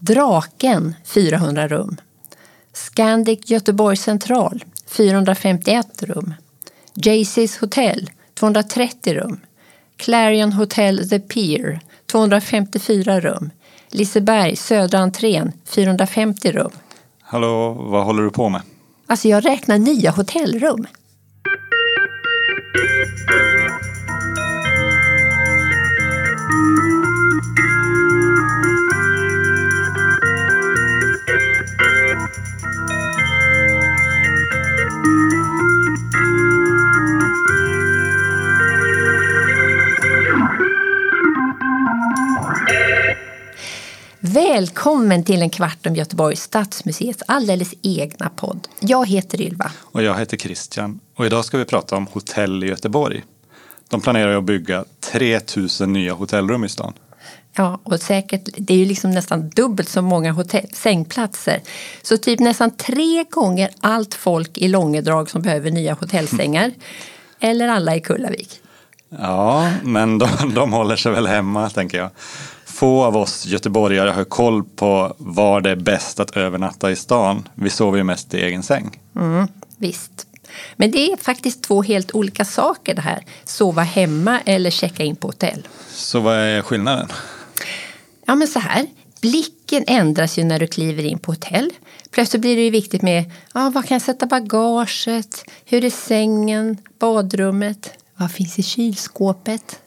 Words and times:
Draken 0.00 0.94
400 1.04 1.68
rum. 1.68 1.96
Scandic 2.72 3.50
Göteborg 3.50 3.96
central 3.96 4.64
451 4.86 6.02
rum. 6.02 6.34
Jaycees 6.94 7.58
hotell 7.58 8.10
230 8.34 9.14
rum. 9.14 9.40
Clarion 9.96 10.52
Hotel 10.52 11.08
The 11.08 11.20
Pier 11.20 11.80
254 12.06 13.20
rum. 13.20 13.50
Liseberg 13.90 14.56
södra 14.56 14.98
entrén 14.98 15.52
450 15.64 16.52
rum. 16.52 16.70
Hallå, 17.20 17.72
vad 17.72 18.04
håller 18.04 18.22
du 18.22 18.30
på 18.30 18.48
med? 18.48 18.62
Alltså 19.06 19.28
jag 19.28 19.44
räknar 19.44 19.78
nya 19.78 20.10
hotellrum. 20.10 20.86
Välkommen 44.36 45.24
till 45.24 45.42
en 45.42 45.50
kvart 45.50 45.86
om 45.86 45.94
Göteborgs 45.94 46.42
stadsmuseets 46.42 47.22
alldeles 47.26 47.74
egna 47.82 48.30
podd. 48.36 48.68
Jag 48.80 49.08
heter 49.08 49.40
Ylva. 49.40 49.72
Och 49.78 50.02
jag 50.02 50.18
heter 50.18 50.36
Christian. 50.36 51.00
Och 51.14 51.26
idag 51.26 51.44
ska 51.44 51.58
vi 51.58 51.64
prata 51.64 51.96
om 51.96 52.06
hotell 52.06 52.64
i 52.64 52.66
Göteborg. 52.66 53.24
De 53.88 54.00
planerar 54.00 54.38
att 54.38 54.44
bygga 54.44 54.84
3000 55.00 55.92
nya 55.92 56.12
hotellrum 56.12 56.64
i 56.64 56.68
stan. 56.68 56.92
Ja, 57.56 57.80
och 57.82 58.00
säkert, 58.00 58.48
det 58.56 58.74
är 58.74 58.78
ju 58.78 58.84
liksom 58.84 59.10
nästan 59.10 59.48
dubbelt 59.48 59.88
så 59.88 60.02
många 60.02 60.32
hotell, 60.32 60.66
sängplatser. 60.72 61.60
Så 62.02 62.16
typ 62.16 62.40
nästan 62.40 62.70
tre 62.70 63.24
gånger 63.30 63.70
allt 63.80 64.14
folk 64.14 64.58
i 64.58 64.68
Långedrag 64.68 65.30
som 65.30 65.42
behöver 65.42 65.70
nya 65.70 65.94
hotellsängar. 65.94 66.72
Eller 67.40 67.68
alla 67.68 67.96
i 67.96 68.00
Kullavik. 68.00 68.60
Ja, 69.08 69.72
men 69.82 70.18
de, 70.18 70.28
de 70.54 70.72
håller 70.72 70.96
sig 70.96 71.12
väl 71.12 71.26
hemma, 71.26 71.70
tänker 71.70 71.98
jag. 71.98 72.10
Få 72.76 73.04
av 73.04 73.16
oss 73.16 73.46
göteborgare 73.46 74.10
har 74.10 74.24
koll 74.24 74.64
på 74.64 75.14
var 75.18 75.60
det 75.60 75.70
är 75.70 75.76
bäst 75.76 76.20
att 76.20 76.36
övernatta 76.36 76.90
i 76.90 76.96
stan. 76.96 77.48
Vi 77.54 77.70
sover 77.70 77.98
ju 77.98 78.04
mest 78.04 78.34
i 78.34 78.42
egen 78.42 78.62
säng. 78.62 79.00
Mm, 79.14 79.48
visst. 79.78 80.26
Men 80.76 80.90
det 80.90 81.12
är 81.12 81.16
faktiskt 81.16 81.62
två 81.62 81.82
helt 81.82 82.14
olika 82.14 82.44
saker 82.44 82.94
det 82.94 83.00
här. 83.00 83.24
Sova 83.44 83.82
hemma 83.82 84.40
eller 84.40 84.70
checka 84.70 85.02
in 85.02 85.16
på 85.16 85.28
hotell. 85.28 85.68
Så 85.90 86.20
vad 86.20 86.34
är 86.36 86.62
skillnaden? 86.62 87.08
Ja 88.26 88.34
men 88.34 88.48
så 88.48 88.58
här. 88.58 88.86
Blicken 89.20 89.84
ändras 89.86 90.38
ju 90.38 90.44
när 90.44 90.58
du 90.58 90.66
kliver 90.66 91.02
in 91.02 91.18
på 91.18 91.32
hotell. 91.32 91.70
Plötsligt 92.10 92.40
blir 92.40 92.56
det 92.56 92.62
ju 92.62 92.70
viktigt 92.70 93.02
med 93.02 93.32
ja, 93.54 93.70
var 93.70 93.82
kan 93.82 93.94
jag 93.94 94.02
sätta 94.02 94.26
bagaget? 94.26 95.44
Hur 95.64 95.84
är 95.84 95.90
sängen? 95.90 96.78
Badrummet? 96.98 97.90
Vad 98.16 98.30
finns 98.30 98.58
i 98.58 98.62
kylskåpet? 98.62 99.80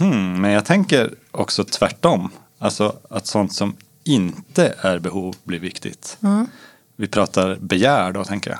Mm, 0.00 0.40
men 0.40 0.50
jag 0.50 0.64
tänker 0.64 1.14
också 1.34 1.64
tvärtom. 1.64 2.30
Alltså 2.58 2.96
att 3.10 3.26
sånt 3.26 3.52
som 3.52 3.76
inte 4.04 4.74
är 4.80 4.98
behov 4.98 5.36
blir 5.44 5.58
viktigt. 5.58 6.16
Mm. 6.22 6.46
Vi 6.96 7.08
pratar 7.08 7.56
begär 7.56 8.12
då, 8.12 8.24
tänker 8.24 8.50
jag. 8.50 8.58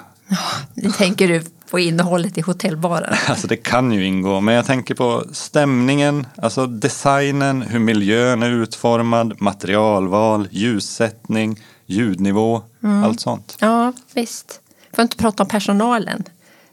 Ja, 0.74 0.92
tänker 0.92 1.28
du 1.28 1.42
på 1.70 1.78
innehållet 1.78 2.38
i 2.38 2.40
hotellbaren. 2.40 3.14
Alltså 3.28 3.46
det 3.46 3.56
kan 3.56 3.92
ju 3.92 4.06
ingå, 4.06 4.40
men 4.40 4.54
jag 4.54 4.66
tänker 4.66 4.94
på 4.94 5.24
stämningen, 5.32 6.26
alltså 6.36 6.66
designen, 6.66 7.62
hur 7.62 7.78
miljön 7.78 8.42
är 8.42 8.50
utformad, 8.50 9.40
materialval, 9.40 10.48
ljussättning, 10.50 11.60
ljudnivå, 11.86 12.62
mm. 12.82 13.04
allt 13.04 13.20
sånt. 13.20 13.56
Ja, 13.60 13.92
visst. 14.14 14.60
Får 14.92 15.02
inte 15.02 15.16
prata 15.16 15.42
om 15.42 15.48
personalen. 15.48 16.24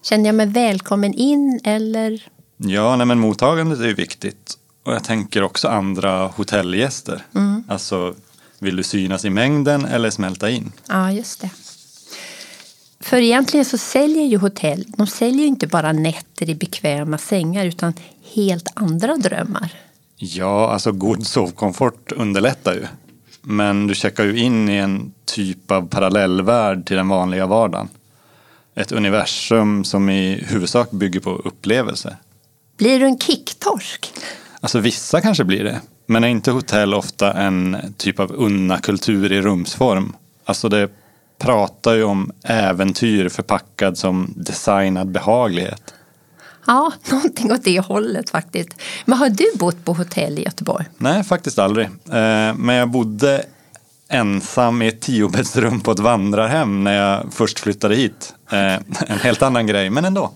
Känner 0.04 0.26
jag 0.26 0.36
mig 0.36 0.48
välkommen 0.48 1.14
in 1.14 1.60
eller? 1.64 2.28
Ja, 2.58 2.96
nej, 2.96 3.06
men 3.06 3.20
mottagandet 3.20 3.80
är 3.80 3.88
ju 3.88 3.94
viktigt. 3.94 4.58
Och 4.84 4.94
jag 4.94 5.04
tänker 5.04 5.44
också 5.44 5.68
andra 5.68 6.28
hotellgäster. 6.28 7.26
Mm. 7.36 7.64
Alltså, 7.68 8.16
vill 8.60 8.76
du 8.76 8.84
synas 8.84 9.26
i 9.26 9.30
mängden 9.30 9.86
eller 9.86 10.10
smälta 10.10 10.50
in? 10.50 10.72
Ja, 10.88 11.12
just 11.12 11.42
det. 11.42 11.50
För 13.00 13.18
egentligen 13.18 13.66
så 13.66 13.78
säljer 13.78 14.24
ju 14.24 14.38
hotell, 14.38 14.86
de 14.98 15.08
säljer 15.08 15.42
ju 15.42 15.48
inte 15.48 15.68
bara 15.68 15.92
nätter 15.92 16.50
i 16.50 16.56
bekväma 16.56 17.18
sängar 17.18 17.66
utan 17.66 17.94
helt 18.34 18.68
andra 18.74 19.16
drömmar. 19.16 19.74
Ja, 20.16 20.70
alltså 20.70 20.92
god 20.92 21.28
sovkomfort 21.28 22.12
underlättar 22.12 22.74
ju. 22.74 22.86
Men 23.42 23.88
du 23.88 23.96
checkar 23.96 24.24
ju 24.24 24.38
in 24.38 24.70
i 24.70 24.76
en 24.76 25.14
typ 25.26 25.72
av 25.72 25.88
parallellvärld 25.88 26.86
till 26.86 26.98
den 26.98 27.08
vanliga 27.08 27.48
vardagen. 27.48 27.90
Ett 28.76 28.92
universum 28.92 29.84
som 29.84 30.10
i 30.10 30.44
huvudsak 30.48 30.92
bygger 30.92 31.20
på 31.20 31.30
upplevelser. 31.30 32.18
Blir 32.78 33.00
du 33.00 33.06
en 33.06 33.20
kicktorsk? 33.20 34.14
Alltså 34.62 34.80
vissa 34.80 35.22
kanske 35.22 35.44
blir 35.44 35.64
det. 35.64 35.82
Men 36.06 36.24
är 36.24 36.28
inte 36.28 36.52
hotell 36.52 36.94
ofta 36.94 37.34
en 37.34 37.78
typ 37.98 38.20
av 38.20 38.32
unna-kultur 38.32 39.32
i 39.32 39.42
rumsform? 39.42 40.16
Alltså 40.46 40.70
det 40.70 40.90
pratar 41.38 41.94
ju 41.94 42.04
om 42.04 42.32
äventyr 42.44 43.30
förpackad 43.30 43.98
som 43.98 44.34
designad 44.36 45.12
behaglighet. 45.12 45.94
Ja, 46.68 46.94
någonting 47.12 47.52
åt 47.52 47.64
det 47.64 47.80
hållet 47.80 48.30
faktiskt. 48.30 48.70
Men 49.06 49.18
har 49.18 49.30
du 49.30 49.46
bott 49.56 49.86
på 49.86 49.94
hotell 49.94 50.40
i 50.40 50.44
Göteborg? 50.44 50.86
Nej, 50.98 51.24
faktiskt 51.24 51.60
aldrig. 51.60 51.86
Eh, 51.86 52.56
men 52.56 52.76
jag 52.76 52.90
bodde 52.90 53.46
ensam 54.10 54.82
i 54.82 54.88
ett 54.88 55.02
tiobäddsrum 55.02 55.80
på 55.80 55.92
ett 55.92 56.00
vandrarhem 56.00 56.84
när 56.84 56.94
jag 56.94 57.34
först 57.34 57.60
flyttade 57.60 57.96
hit. 57.96 58.34
Eh, 58.52 58.74
en 59.08 59.20
helt 59.22 59.42
annan 59.42 59.68
grej, 59.68 59.90
men 59.90 60.06
ändå. 60.06 60.32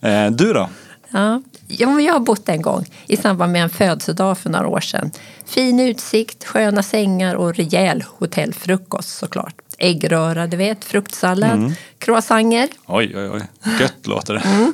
Eh, 0.00 0.26
du 0.26 0.52
då? 0.52 0.68
Ja, 1.10 1.42
jag 1.68 2.12
har 2.12 2.20
bott 2.20 2.48
en 2.48 2.62
gång 2.62 2.86
i 3.06 3.16
samband 3.16 3.52
med 3.52 3.62
en 3.62 3.70
födelsedag 3.70 4.38
för 4.38 4.50
några 4.50 4.68
år 4.68 4.80
sedan. 4.80 5.10
Fin 5.44 5.80
utsikt, 5.80 6.44
sköna 6.44 6.82
sängar 6.82 7.34
och 7.34 7.54
rejäl 7.54 8.04
hotellfrukost 8.18 9.18
såklart. 9.18 9.54
Äggröra, 9.78 10.46
du 10.46 10.56
vet, 10.56 10.84
fruktsallad, 10.84 11.52
mm. 11.52 11.72
croissanter. 11.98 12.68
Oj, 12.86 13.12
oj, 13.16 13.30
oj. 13.30 13.42
Gött 13.80 14.06
låter 14.06 14.34
det. 14.34 14.40
Mm. 14.40 14.72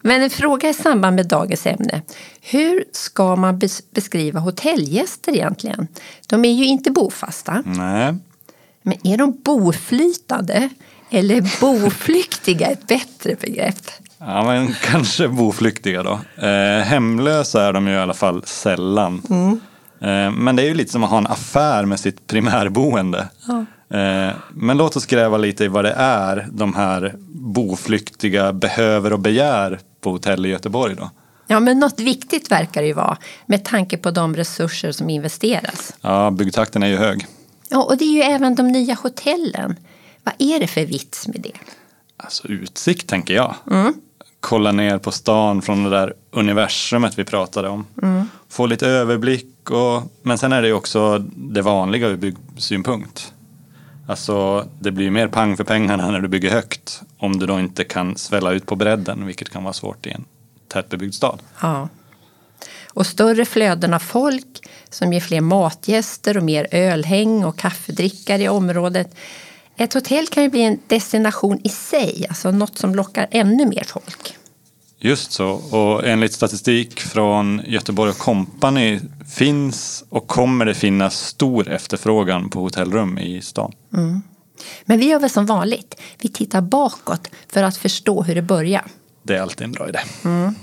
Men 0.00 0.22
en 0.22 0.30
fråga 0.30 0.68
i 0.68 0.74
samband 0.74 1.16
med 1.16 1.26
dagens 1.26 1.66
ämne. 1.66 2.02
Hur 2.40 2.84
ska 2.92 3.36
man 3.36 3.60
beskriva 3.90 4.40
hotellgäster 4.40 5.32
egentligen? 5.32 5.88
De 6.26 6.44
är 6.44 6.52
ju 6.52 6.64
inte 6.64 6.90
bofasta. 6.90 7.62
Nej. 7.66 8.14
Men 8.82 9.06
är 9.06 9.16
de 9.16 9.40
boflytande? 9.44 10.68
Eller 11.10 11.60
boflyktiga 11.60 12.66
ett 12.66 12.86
bättre 12.86 13.36
begrepp? 13.40 13.90
Ja, 14.18 14.44
men 14.44 14.72
kanske 14.82 15.28
boflyktiga 15.28 16.02
då. 16.02 16.20
Eh, 16.46 16.82
hemlösa 16.84 17.62
är 17.62 17.72
de 17.72 17.88
ju 17.88 17.94
i 17.94 17.98
alla 17.98 18.14
fall 18.14 18.42
sällan. 18.44 19.22
Mm. 19.30 19.60
Eh, 20.00 20.38
men 20.38 20.56
det 20.56 20.62
är 20.62 20.66
ju 20.66 20.74
lite 20.74 20.92
som 20.92 21.04
att 21.04 21.10
ha 21.10 21.18
en 21.18 21.26
affär 21.26 21.84
med 21.84 22.00
sitt 22.00 22.26
primärboende. 22.26 23.28
Ja. 23.46 23.64
Eh, 23.98 24.34
men 24.50 24.76
låt 24.76 24.96
oss 24.96 25.06
gräva 25.06 25.36
lite 25.36 25.64
i 25.64 25.68
vad 25.68 25.84
det 25.84 25.92
är 25.96 26.48
de 26.52 26.74
här 26.74 27.14
boflyktiga 27.28 28.52
behöver 28.52 29.12
och 29.12 29.18
begär 29.18 29.80
på 30.00 30.10
hotell 30.10 30.46
i 30.46 30.48
Göteborg 30.48 30.94
då. 30.94 31.10
Ja, 31.46 31.60
men 31.60 31.78
något 31.78 32.00
viktigt 32.00 32.50
verkar 32.50 32.82
det 32.82 32.86
ju 32.86 32.92
vara 32.92 33.16
med 33.46 33.64
tanke 33.64 33.96
på 33.96 34.10
de 34.10 34.36
resurser 34.36 34.92
som 34.92 35.10
investeras. 35.10 35.94
Ja, 36.00 36.30
byggtakten 36.30 36.82
är 36.82 36.86
ju 36.86 36.96
hög. 36.96 37.26
Ja, 37.68 37.82
och 37.82 37.96
det 37.96 38.04
är 38.04 38.12
ju 38.12 38.22
även 38.22 38.54
de 38.54 38.68
nya 38.68 38.94
hotellen. 38.94 39.76
Vad 40.22 40.34
är 40.38 40.60
det 40.60 40.66
för 40.66 40.84
vits 40.86 41.28
med 41.28 41.40
det? 41.40 41.52
Alltså 42.16 42.48
utsikt 42.48 43.08
tänker 43.08 43.34
jag. 43.34 43.54
Mm 43.70 43.94
kolla 44.46 44.72
ner 44.72 44.98
på 44.98 45.12
stan 45.12 45.62
från 45.62 45.84
det 45.84 45.90
där 45.90 46.14
universumet 46.30 47.18
vi 47.18 47.24
pratade 47.24 47.68
om. 47.68 47.86
Mm. 48.02 48.28
Få 48.48 48.66
lite 48.66 48.86
överblick. 48.86 49.70
Och, 49.70 50.02
men 50.22 50.38
sen 50.38 50.52
är 50.52 50.62
det 50.62 50.68
ju 50.68 50.74
också 50.74 51.18
det 51.36 51.62
vanliga 51.62 52.06
ur 52.08 52.16
byggsynpunkt. 52.16 53.32
Alltså 54.08 54.66
det 54.80 54.90
blir 54.90 55.10
mer 55.10 55.28
pang 55.28 55.56
för 55.56 55.64
pengarna 55.64 56.10
när 56.10 56.20
du 56.20 56.28
bygger 56.28 56.50
högt. 56.50 57.02
Om 57.18 57.38
du 57.38 57.46
då 57.46 57.60
inte 57.60 57.84
kan 57.84 58.16
svälla 58.16 58.52
ut 58.52 58.66
på 58.66 58.76
bredden, 58.76 59.26
vilket 59.26 59.50
kan 59.50 59.64
vara 59.64 59.72
svårt 59.72 60.06
i 60.06 60.10
en 60.10 60.24
tätbebyggd 60.68 61.14
stad. 61.14 61.38
Ja. 61.60 61.88
Och 62.86 63.06
större 63.06 63.44
flöden 63.44 63.94
av 63.94 63.98
folk 63.98 64.68
som 64.90 65.12
ger 65.12 65.20
fler 65.20 65.40
matgäster 65.40 66.36
och 66.36 66.42
mer 66.42 66.66
ölhäng 66.70 67.44
och 67.44 67.58
kaffedrickare 67.58 68.42
i 68.42 68.48
området 68.48 69.14
ett 69.76 69.94
hotell 69.94 70.26
kan 70.26 70.42
ju 70.42 70.48
bli 70.48 70.62
en 70.62 70.78
destination 70.86 71.60
i 71.64 71.68
sig, 71.68 72.26
alltså 72.28 72.50
något 72.50 72.78
som 72.78 72.94
lockar 72.94 73.26
ännu 73.30 73.66
mer 73.66 73.84
folk. 73.84 74.36
Just 74.98 75.32
så, 75.32 75.48
och 75.50 76.06
enligt 76.06 76.32
statistik 76.32 77.00
från 77.00 77.62
Göteborg 77.66 78.12
Company 78.12 79.00
finns 79.36 80.04
och 80.08 80.26
kommer 80.26 80.64
det 80.64 80.74
finnas 80.74 81.26
stor 81.26 81.68
efterfrågan 81.68 82.50
på 82.50 82.60
hotellrum 82.60 83.18
i 83.18 83.42
stan. 83.42 83.72
Mm. 83.94 84.22
Men 84.84 84.98
vi 84.98 85.06
gör 85.06 85.18
väl 85.18 85.30
som 85.30 85.46
vanligt, 85.46 86.00
vi 86.18 86.28
tittar 86.28 86.60
bakåt 86.60 87.30
för 87.48 87.62
att 87.62 87.76
förstå 87.76 88.22
hur 88.22 88.34
det 88.34 88.42
börjar. 88.42 88.84
Det 89.22 89.36
är 89.36 89.42
alltid 89.42 89.64
en 89.64 89.72
bra 89.72 89.88
idé. 89.88 89.98
Mm. 90.24 90.54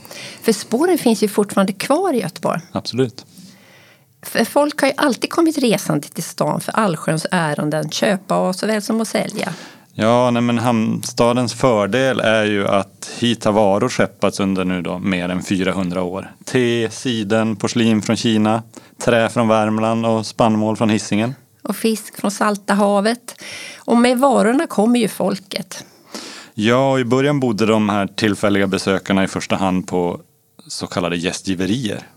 För 0.42 0.54
spåren 0.54 0.98
finns 0.98 1.24
ju 1.24 1.27
fortfarande 1.27 1.74
kvar 1.74 2.13
i 2.13 2.21
Göteborg. 2.21 2.62
Absolut. 2.71 3.25
För 4.24 4.46
folk 4.46 4.81
har 4.81 4.88
ju 4.88 4.94
alltid 4.98 5.30
kommit 5.30 5.58
resande 5.58 6.08
till 6.08 6.24
stan 6.24 6.62
för 6.62 6.72
allsköns 6.72 7.25
ärenden, 7.31 7.90
köpa 7.90 8.48
och 8.48 8.56
såväl 8.56 8.81
som 8.81 9.02
att 9.02 9.08
sälja. 9.08 9.54
Ja, 9.94 10.31
nej, 10.31 10.42
men 10.42 10.58
hamnstadens 10.58 11.54
fördel 11.54 12.20
är 12.20 12.44
ju 12.44 12.68
att 12.68 13.12
hit 13.20 13.46
har 13.46 13.52
varor 13.52 13.90
skeppats 13.90 14.40
under 14.40 14.66
nu 14.66 14.81
då 14.81 15.00
mer 15.00 15.30
än 15.30 15.44
400 15.44 16.02
år. 16.02 16.31
Te, 16.46 16.90
siden, 16.92 17.56
porslin 17.56 18.02
från 18.02 18.16
Kina, 18.16 18.64
trä 19.04 19.30
från 19.30 19.48
Värmland 19.48 20.06
och 20.06 20.25
spannmål 20.25 20.78
från 20.78 20.90
Hisingen. 20.90 21.36
Och 21.62 21.75
fisk 21.75 22.22
från 22.22 22.31
Salta 22.31 22.74
havet. 22.74 23.42
Och 23.78 23.98
med 23.98 24.18
varorna 24.18 24.68
kommer 24.68 25.00
ju 25.00 25.08
folket. 25.08 25.86
Ja, 26.54 26.92
och 26.92 27.00
i 27.00 27.06
början 27.06 27.40
bodde 27.40 27.66
de 27.66 27.90
här 27.90 28.08
tillfälliga 28.08 28.68
besökarna 28.68 29.24
i 29.24 29.28
första 29.28 29.56
hand 29.56 29.88
på 29.88 30.20
så 30.68 30.88
kallade 30.88 31.18
gästgiverier. 31.18 32.08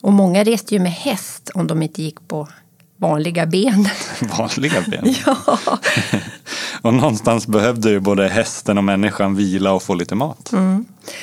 Och 0.00 0.12
många 0.12 0.44
reste 0.44 0.74
ju 0.74 0.80
med 0.80 0.92
häst 0.92 1.50
om 1.54 1.66
de 1.66 1.82
inte 1.82 2.02
gick 2.02 2.28
på 2.28 2.48
vanliga 2.96 3.46
ben. 3.46 3.88
Vanliga 4.38 4.84
ben. 4.88 5.14
ja. 5.26 5.58
Och 6.82 6.94
någonstans 6.94 7.46
behövde 7.46 7.90
ju 7.90 8.00
både 8.00 8.28
hästen 8.28 8.78
och 8.78 8.84
människan 8.84 9.36
vila 9.36 9.72
och 9.72 9.82
få 9.82 9.94
lite 9.94 10.14
mat. 10.14 10.52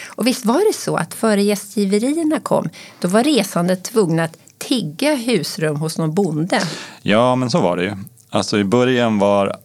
Och 0.08 0.28
visst 0.28 0.46
var 0.46 0.68
det 0.68 0.74
så 0.74 0.98
att 0.98 1.14
före 1.14 1.44
gästgiverierna 1.44 2.40
kom, 2.40 2.70
då 3.00 3.08
var 3.08 3.24
resande 3.24 3.76
tvungna 3.76 4.24
att 4.24 4.38
tigga 4.58 5.16
husrum 5.16 5.76
hos 5.76 5.98
någon 5.98 6.14
bonde. 6.14 6.62
Ja, 7.02 7.36
men 7.36 7.50
så 7.50 7.62
var 7.62 7.78
det 7.78 7.84
ju. 7.84 7.96
Alltså 8.30 8.60
i 8.60 8.64
början 8.64 9.20
var 9.20 9.58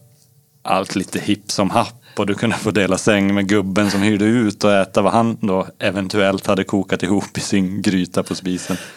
allt 0.61 0.95
lite 0.95 1.19
hipp 1.19 1.51
som 1.51 1.69
happ 1.69 2.02
och 2.15 2.25
du 2.25 2.33
kunde 2.33 2.55
få 2.55 2.71
dela 2.71 2.97
säng 2.97 3.33
med 3.33 3.47
gubben 3.47 3.91
som 3.91 4.01
hyrde 4.01 4.25
ut 4.25 4.63
och 4.63 4.73
äta 4.73 5.01
vad 5.01 5.13
han 5.13 5.37
då 5.41 5.67
eventuellt 5.79 6.47
hade 6.47 6.63
kokat 6.63 7.03
ihop 7.03 7.37
i 7.37 7.41
sin 7.41 7.81
gryta 7.81 8.23
på 8.23 8.35
spisen. 8.35 8.77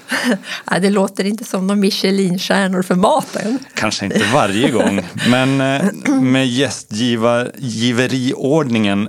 Ja, 0.70 0.78
det 0.78 0.90
låter 0.90 1.24
inte 1.24 1.44
som 1.44 1.66
någon 1.66 1.80
Michelinstjärnor 1.80 2.82
för 2.82 2.94
maten. 2.94 3.58
Kanske 3.74 4.04
inte 4.04 4.24
varje 4.34 4.70
gång, 4.70 5.02
men 5.30 5.60
eh, 5.60 5.84
med 6.20 6.48
gästgiveriordningen 6.48 9.08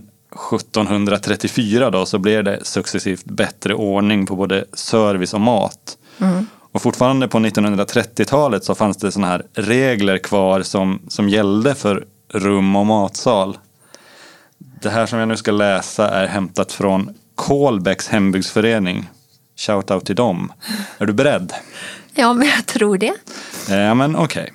1734 0.54 1.90
då, 1.90 2.06
så 2.06 2.20
blev 2.20 2.44
det 2.44 2.66
successivt 2.66 3.26
bättre 3.26 3.74
ordning 3.74 4.26
på 4.26 4.36
både 4.36 4.66
service 4.74 5.34
och 5.34 5.42
mat. 5.42 5.98
Och 6.72 6.82
fortfarande 6.82 7.28
på 7.28 7.38
1930-talet 7.38 8.64
så 8.64 8.76
fanns 8.76 8.98
det 8.98 9.12
sådana 9.12 9.28
här 9.28 9.44
regler 9.54 10.18
kvar 10.18 10.62
som, 10.62 11.02
som 11.08 11.30
gällde 11.30 11.76
för 11.76 12.06
rum 12.34 12.76
och 12.76 12.86
matsal. 12.86 13.58
Det 14.82 14.90
här 14.90 15.06
som 15.06 15.20
jag 15.20 15.28
nu 15.28 15.38
ska 15.38 15.52
läsa 15.52 16.10
är 16.10 16.28
hämtat 16.28 16.72
från 16.72 17.14
Kolbäcks 17.36 18.08
hembygdsförening. 18.08 19.10
Shout 19.56 19.92
out 19.92 20.06
till 20.06 20.16
dem. 20.16 20.54
Är 20.98 21.06
du 21.06 21.14
beredd? 21.14 21.54
Ja, 22.14 22.34
men 22.34 22.48
jag 22.48 22.66
tror 22.66 22.98
det. 22.98 23.14
Ja, 23.70 23.94
men 23.94 24.16
okej. 24.16 24.54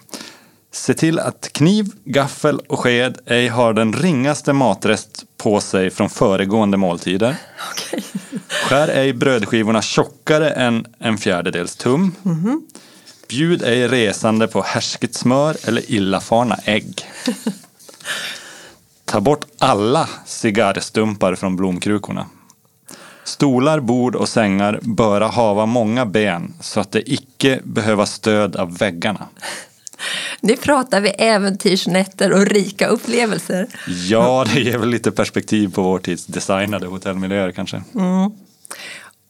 Se 0.73 0.95
till 0.95 1.19
att 1.19 1.49
kniv, 1.53 1.91
gaffel 2.05 2.59
och 2.59 2.79
sked 2.81 3.19
ej 3.27 3.49
har 3.49 3.73
den 3.73 3.93
ringaste 3.93 4.53
matrest 4.53 5.25
på 5.37 5.61
sig 5.61 5.91
från 5.91 6.11
föregående 6.11 6.77
måltider. 6.77 7.37
Okej. 7.73 8.05
Skär 8.49 8.89
ej 8.89 9.13
brödskivorna 9.13 9.83
tjockare 9.83 10.51
än 10.51 10.87
en 10.99 11.19
fjärdedels 11.19 11.77
tum. 11.77 12.15
Bjud 13.29 13.63
ej 13.63 13.89
resande 13.89 14.49
på 14.49 14.63
härsket 14.63 15.15
smör 15.15 15.57
eller 15.65 15.91
illafarna 15.91 16.59
ägg. 16.65 17.07
Ta 19.13 19.21
bort 19.21 19.45
alla 19.59 20.09
cigarrstumpar 20.27 21.35
från 21.35 21.57
blomkrukorna. 21.57 22.27
Stolar, 23.25 23.81
bord 23.81 24.17
och 24.17 24.29
sängar 24.29 24.81
böra 24.83 25.27
hava 25.27 25.67
många 25.67 26.07
ben 26.07 26.55
så 26.61 26.81
att 26.81 26.93
det 26.93 27.13
icke 27.13 27.61
behöva 27.65 28.07
stöd 28.07 28.57
av 28.57 28.79
väggarna. 28.79 29.29
Nu 30.41 30.57
pratar 30.57 31.01
vi 31.01 31.09
äventyrsnätter 31.09 32.33
och 32.33 32.47
rika 32.47 32.87
upplevelser. 32.87 33.67
Ja, 34.09 34.47
det 34.55 34.61
ger 34.61 34.79
väl 34.79 34.89
lite 34.89 35.11
perspektiv 35.11 35.73
på 35.75 35.83
vår 35.83 35.99
tids 35.99 36.27
designade 36.27 36.87
hotellmiljöer 36.87 37.53
kanske. 37.53 37.83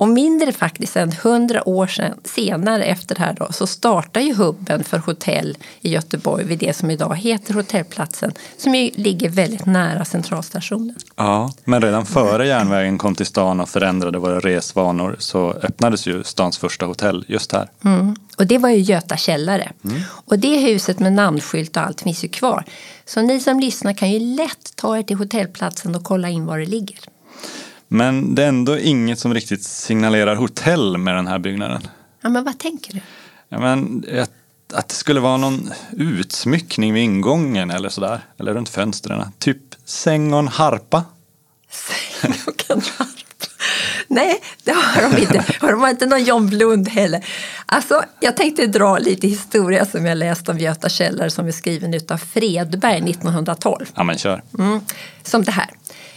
Och 0.03 0.09
mindre 0.09 0.53
faktiskt 0.53 0.97
än 0.97 1.13
hundra 1.13 1.69
år 1.69 1.87
sedan, 1.87 2.19
senare 2.25 2.85
efter 2.85 3.15
det 3.15 3.21
här 3.21 3.33
då, 3.33 3.49
så 3.51 3.67
startar 3.67 4.21
ju 4.21 4.35
hubben 4.35 4.85
för 4.85 4.99
hotell 4.99 5.57
i 5.81 5.91
Göteborg 5.91 6.45
vid 6.45 6.59
det 6.59 6.77
som 6.77 6.91
idag 6.91 7.17
heter 7.17 7.55
Hotellplatsen 7.55 8.33
som 8.57 8.75
ju 8.75 8.91
ligger 8.95 9.29
väldigt 9.29 9.67
nära 9.67 10.05
centralstationen. 10.05 10.97
Ja, 11.17 11.53
men 11.65 11.83
redan 11.83 12.07
före 12.07 12.47
järnvägen 12.47 12.99
kom 12.99 13.15
till 13.15 13.27
stan 13.27 13.61
och 13.61 13.69
förändrade 13.69 14.19
våra 14.19 14.41
resvanor 14.41 15.17
så 15.19 15.51
öppnades 15.51 16.07
ju 16.07 16.25
stans 16.25 16.59
första 16.59 16.87
hotell 16.87 17.25
just 17.29 17.53
här. 17.53 17.71
Mm. 17.85 18.17
Och 18.39 18.47
det 18.47 18.59
var 18.59 18.69
ju 18.69 18.79
Göta 18.79 19.17
källare. 19.17 19.73
Och 20.05 20.39
det 20.39 20.57
huset 20.57 20.99
med 20.99 21.13
namnskylt 21.13 21.77
och 21.77 21.83
allt 21.83 22.01
finns 22.01 22.25
ju 22.25 22.29
kvar. 22.29 22.65
Så 23.05 23.23
ni 23.23 23.41
som 23.41 23.61
lyssnar 23.61 23.93
kan 23.93 24.11
ju 24.11 24.37
lätt 24.37 24.77
ta 24.77 24.99
er 24.99 25.03
till 25.03 25.17
hotellplatsen 25.17 25.95
och 25.95 26.05
kolla 26.05 26.29
in 26.29 26.47
var 26.47 26.59
det 26.59 26.67
ligger. 26.67 27.12
Men 27.93 28.35
det 28.35 28.45
är 28.45 28.49
ändå 28.49 28.79
inget 28.79 29.19
som 29.19 29.35
riktigt 29.35 29.65
signalerar 29.65 30.37
hotell 30.37 30.99
med 30.99 31.15
den 31.15 31.27
här 31.27 31.39
byggnaden. 31.39 31.89
Ja, 32.21 32.29
men 32.29 32.45
vad 32.45 32.59
tänker 32.59 32.93
du? 32.93 33.01
Ja, 33.49 33.59
men 33.59 34.05
att, 34.21 34.33
att 34.75 34.89
det 34.89 34.95
skulle 34.95 35.21
vara 35.21 35.37
någon 35.37 35.71
utsmyckning 35.93 36.95
vid 36.95 37.03
ingången 37.03 37.71
eller 37.71 37.89
sådär. 37.89 38.21
Eller 38.39 38.55
runt 38.55 38.69
fönstren. 38.69 39.25
Typ 39.39 39.59
säng 39.85 40.33
och 40.33 40.39
en 40.39 40.49
harpa. 40.49 41.05
Säng 41.71 42.35
och 42.47 42.65
en 42.71 42.81
harpa. 42.81 43.13
Nej, 44.09 44.41
det 44.65 44.73
har 44.73 45.11
de 45.11 45.23
inte. 45.23 45.45
Och 45.61 45.69
de 45.69 45.81
har 45.81 45.89
inte 45.89 46.07
någon 46.07 46.25
John 46.25 46.47
Blund 46.47 46.89
heller. 46.89 47.25
Alltså, 47.67 48.03
jag 48.21 48.37
tänkte 48.37 48.67
dra 48.67 48.99
lite 48.99 49.27
historia 49.29 49.87
som 49.87 50.07
jag 50.07 50.19
läste 50.19 50.51
om 50.51 50.59
Göta 50.59 50.89
källare 50.89 51.31
som 51.31 51.47
är 51.47 51.53
skriven 51.53 52.01
av 52.09 52.17
Fredberg 52.17 53.11
1912. 53.11 53.87
Ja, 53.95 54.03
men 54.03 54.19
kör. 54.19 54.43
Mm. 54.59 54.81
Som 55.23 55.45
det 55.45 55.53
här. 55.53 55.71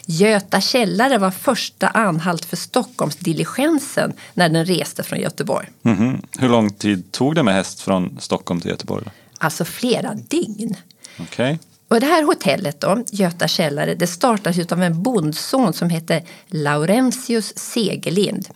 Göta 0.05 0.61
källare 0.61 1.17
var 1.17 1.31
första 1.31 1.87
anhalt 1.87 2.45
för 2.45 2.57
Stockholmsdiligensen 2.57 4.13
när 4.33 4.49
den 4.49 4.65
reste 4.65 5.03
från 5.03 5.19
Göteborg. 5.19 5.67
Mhm. 5.81 6.21
Hur 6.39 6.49
lång 6.49 6.73
tid 6.73 7.11
tog 7.11 7.35
det 7.35 7.43
med 7.43 7.53
häst 7.53 7.81
från 7.81 8.17
Stockholm 8.21 8.61
till 8.61 8.71
Göteborg? 8.71 9.05
Alltså 9.37 9.65
flera 9.65 10.13
dygn. 10.13 10.77
Okej. 11.19 11.59
Och 11.87 11.99
det 11.99 12.05
här 12.05 12.23
hotellet 12.23 12.81
då, 12.81 13.03
Göta 13.11 13.47
källare, 13.47 13.95
det 13.95 14.07
startades 14.07 14.71
av 14.71 14.83
en 14.83 15.03
bondson 15.03 15.73
som 15.73 15.89
hette 15.89 16.23
Laurentius 16.47 17.57
Segerlind. 17.57 18.47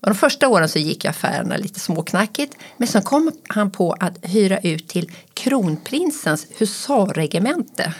Och 0.00 0.08
de 0.08 0.14
första 0.14 0.48
åren 0.48 0.68
så 0.68 0.78
gick 0.78 1.04
affärerna 1.04 1.56
lite 1.56 1.80
småknackigt 1.80 2.54
men 2.76 2.88
sen 2.88 3.02
kom 3.02 3.32
han 3.48 3.70
på 3.70 3.92
att 3.92 4.18
hyra 4.22 4.58
ut 4.58 4.88
till 4.88 5.10
kronprinsens 5.34 6.46
husarregemente. 6.58 7.94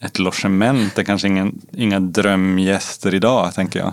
Ett 0.00 0.18
logement 0.18 0.98
är 0.98 1.04
kanske 1.04 1.28
ingen, 1.28 1.60
inga 1.72 2.00
drömgäster 2.00 3.14
idag, 3.14 3.54
tänker 3.54 3.78
jag. 3.78 3.92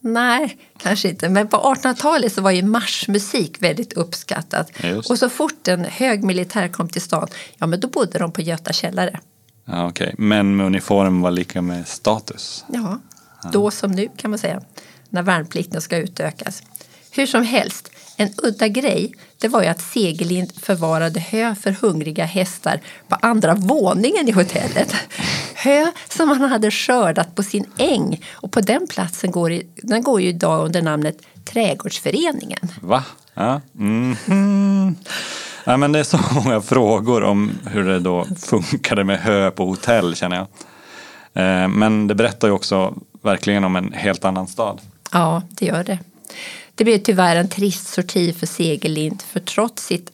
Nej, 0.00 0.58
kanske 0.78 1.08
inte. 1.08 1.28
Men 1.28 1.48
på 1.48 1.56
1800-talet 1.56 2.32
så 2.32 2.42
var 2.42 2.50
ju 2.50 2.62
marschmusik 2.62 3.62
väldigt 3.62 3.92
uppskattat. 3.92 4.70
Just. 4.82 5.10
Och 5.10 5.18
så 5.18 5.28
fort 5.28 5.68
en 5.68 5.84
hög 5.84 6.24
militär 6.24 6.68
kom 6.68 6.88
till 6.88 7.02
stan, 7.02 7.28
ja 7.58 7.66
men 7.66 7.80
då 7.80 7.88
bodde 7.88 8.18
de 8.18 8.32
på 8.32 8.40
Göta 8.40 8.72
källare. 8.72 9.20
Ja, 9.64 9.88
okej. 9.88 10.14
Men 10.18 10.56
med 10.56 10.66
uniform 10.66 11.20
var 11.20 11.30
lika 11.30 11.62
med 11.62 11.88
status. 11.88 12.64
Ja, 12.68 13.00
då 13.52 13.70
som 13.70 13.92
nu 13.92 14.08
kan 14.16 14.30
man 14.30 14.38
säga, 14.38 14.62
när 15.08 15.22
värnplikten 15.22 15.80
ska 15.80 15.96
utökas. 15.96 16.62
Hur 17.10 17.26
som 17.26 17.42
helst, 17.42 17.90
en 18.16 18.28
udda 18.42 18.68
grej 18.68 19.14
det 19.38 19.48
var 19.48 19.62
ju 19.62 19.68
att 19.68 19.80
Segerlind 19.80 20.52
förvarade 20.62 21.20
hö 21.20 21.54
för 21.54 21.70
hungriga 21.70 22.24
hästar 22.24 22.80
på 23.08 23.16
andra 23.20 23.54
våningen 23.54 24.28
i 24.28 24.32
hotellet. 24.32 24.94
Hö 25.54 25.86
som 26.08 26.28
han 26.28 26.50
hade 26.50 26.70
skördat 26.70 27.34
på 27.34 27.42
sin 27.42 27.66
äng 27.78 28.20
och 28.32 28.52
på 28.52 28.60
den 28.60 28.86
platsen 28.86 29.30
går, 29.30 29.52
i, 29.52 29.66
den 29.76 30.02
går 30.02 30.20
ju 30.20 30.28
idag 30.28 30.64
under 30.64 30.82
namnet 30.82 31.18
Trädgårdsföreningen. 31.44 32.68
Va? 32.80 33.04
Ja. 33.34 33.60
Mhm. 33.72 34.96
ja, 35.64 35.76
men 35.76 35.92
det 35.92 35.98
är 35.98 36.04
så 36.04 36.18
många 36.34 36.60
frågor 36.60 37.22
om 37.22 37.50
hur 37.66 37.84
det 37.84 38.00
då 38.00 38.26
funkade 38.38 39.04
med 39.04 39.18
hö 39.20 39.50
på 39.50 39.66
hotell 39.66 40.14
känner 40.14 40.36
jag. 40.36 40.46
Eh, 41.44 41.68
Men 41.68 42.06
det 42.06 42.14
berättar 42.14 42.48
ju 42.48 42.54
också 42.54 42.94
verkligen 43.22 43.64
om 43.64 43.76
en 43.76 43.92
helt 43.92 44.24
annan 44.24 44.46
stad. 44.46 44.80
Ja, 45.12 45.42
det 45.48 45.66
gör 45.66 45.84
det. 45.84 45.98
Det 46.74 46.84
blev 46.84 46.98
tyvärr 46.98 47.36
en 47.36 47.48
trist 47.48 47.86
sorti 47.86 48.32
för 48.32 48.46
Segerlind 48.46 49.22
för 49.22 49.40
trots 49.40 49.86
sitt 49.86 50.10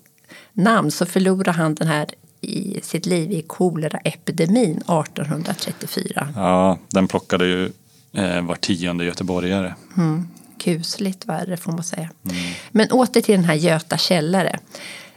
namn 0.52 0.90
så 0.90 1.06
förlorade 1.06 1.50
han 1.50 1.74
den 1.74 1.88
här 1.88 2.06
i 2.40 2.80
sitt 2.82 3.06
liv 3.06 3.32
i 3.32 3.42
koleraepidemin 3.42 4.76
1834. 4.76 6.28
Ja, 6.36 6.78
den 6.88 7.08
plockade 7.08 7.46
ju 7.46 7.72
eh, 8.12 8.42
var 8.42 8.54
tionde 8.54 9.04
göteborgare. 9.04 9.74
Kusligt 10.58 11.26
värre 11.26 11.56
får 11.56 11.72
man 11.72 11.84
säga. 11.84 12.10
Men 12.70 12.90
åter 12.90 13.20
till 13.20 13.34
den 13.34 13.44
här 13.44 13.54
Göta 13.54 13.96
källare. 13.96 14.58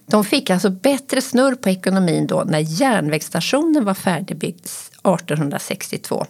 De 0.06 0.26
fick 0.26 0.50
alltså 0.50 0.70
bättre 0.70 1.22
snurr 1.22 1.56
på 1.56 1.70
ekonomin 1.70 2.28
då 2.28 2.44
när 2.48 2.60
järnvägsstationen 2.60 3.86
var 3.86 3.94
färdigbyggd 3.94 4.66
1862. 4.66 6.26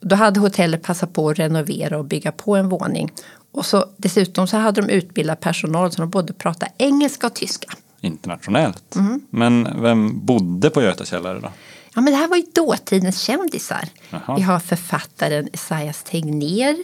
Då 0.00 0.16
hade 0.16 0.40
hotellet 0.40 0.82
passat 0.82 1.12
på 1.12 1.30
att 1.30 1.38
renovera 1.38 1.98
och 1.98 2.04
bygga 2.04 2.32
på 2.32 2.56
en 2.56 2.68
våning. 2.68 3.12
Och 3.52 3.66
så, 3.66 3.84
dessutom 3.96 4.46
så 4.46 4.56
hade 4.56 4.80
de 4.80 4.90
utbildat 4.90 5.40
personal 5.40 5.92
som 5.92 6.10
både 6.10 6.32
pratade 6.32 6.72
engelska 6.78 7.26
och 7.26 7.34
tyska. 7.34 7.72
Internationellt. 8.00 8.96
Men 9.30 9.82
vem 9.82 10.26
bodde 10.26 10.70
på 10.70 10.82
Göta 10.82 11.04
källare 11.04 11.40
då? 11.40 11.48
Ja, 11.94 12.00
men 12.00 12.12
det 12.12 12.18
här 12.18 12.28
var 12.28 12.36
ju 12.36 12.44
dåtidens 12.52 13.20
kändisar. 13.20 13.88
Jaha. 14.10 14.36
Vi 14.36 14.42
har 14.42 14.58
författaren 14.58 15.48
Esaias 15.52 16.02
Tegnér, 16.02 16.76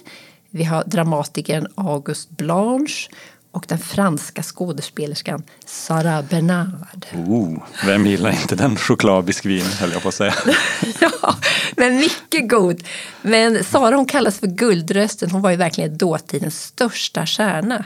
vi 0.50 0.64
har 0.64 0.84
dramatikern 0.86 1.66
August 1.74 2.30
Blanche 2.30 3.10
och 3.50 3.64
den 3.68 3.78
franska 3.78 4.42
skådespelerskan 4.42 5.42
Sarah 5.66 6.24
Bernard. 6.24 7.06
Oh, 7.14 7.62
vem 7.86 8.06
gillar 8.06 8.30
inte 8.30 8.56
den 8.56 8.76
chokladbiskvin 8.76 9.66
höll 9.66 9.92
jag 9.92 10.02
på 10.02 10.08
att 10.08 10.14
säga. 10.14 10.34
ja, 11.00 11.36
men 11.76 11.96
mycket 11.96 12.48
god. 12.48 12.82
Men 13.22 13.64
Sara 13.64 13.96
hon 13.96 14.06
kallas 14.06 14.38
för 14.38 14.46
Guldrösten. 14.46 15.30
Hon 15.30 15.42
var 15.42 15.50
ju 15.50 15.56
verkligen 15.56 15.98
dåtidens 15.98 16.62
största 16.62 17.26
stjärna. 17.26 17.84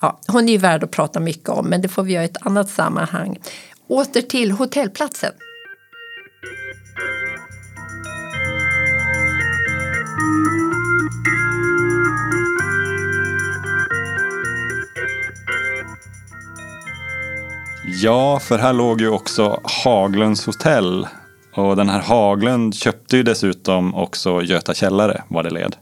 Ja, 0.00 0.20
hon 0.26 0.48
är 0.48 0.52
ju 0.52 0.58
värd 0.58 0.84
att 0.84 0.90
prata 0.90 1.20
mycket 1.20 1.48
om, 1.48 1.66
men 1.66 1.82
det 1.82 1.88
får 1.88 2.02
vi 2.02 2.12
göra 2.12 2.22
i 2.22 2.26
ett 2.26 2.46
annat 2.46 2.70
sammanhang. 2.70 3.38
Åter 3.88 4.22
till 4.22 4.50
hotellplatsen. 4.50 5.32
Ja, 18.02 18.38
för 18.40 18.58
här 18.58 18.72
låg 18.72 19.00
ju 19.00 19.08
också 19.08 19.60
Haglunds 19.84 20.46
hotell. 20.46 21.06
Och 21.54 21.76
den 21.76 21.88
här 21.88 22.00
Haglund 22.00 22.74
köpte 22.74 23.16
ju 23.16 23.22
dessutom 23.22 23.94
också 23.94 24.42
Göta 24.42 24.74
källare 24.74 25.22
vad 25.28 25.44
det 25.44 25.50
led. 25.50 25.76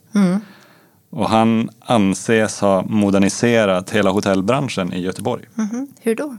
Och 1.11 1.29
han 1.29 1.71
anses 1.81 2.61
ha 2.61 2.83
moderniserat 2.83 3.91
hela 3.91 4.11
hotellbranschen 4.11 4.93
i 4.93 5.01
Göteborg. 5.01 5.45
Mhm, 5.55 5.89
Hur 6.01 6.15
då? 6.15 6.37